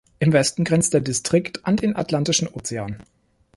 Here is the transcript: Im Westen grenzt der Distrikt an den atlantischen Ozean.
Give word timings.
Im 0.17 0.33
Westen 0.33 0.63
grenzt 0.63 0.95
der 0.95 1.01
Distrikt 1.01 1.63
an 1.67 1.77
den 1.77 1.95
atlantischen 1.95 2.47
Ozean. 2.47 3.03